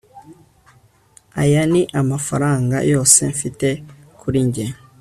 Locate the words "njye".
4.47-4.65